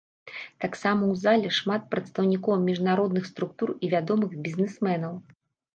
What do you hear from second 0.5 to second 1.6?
Таксама ў зале